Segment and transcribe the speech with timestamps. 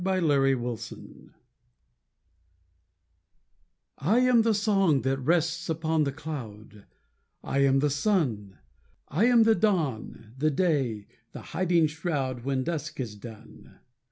[0.03, 1.29] I AM THE WORLD
[3.99, 6.85] I am the song, that rests upon the cloud;
[7.43, 8.57] I am the sun:
[9.09, 13.75] I am the dawn, the day, the hiding shroud, When dusk is done.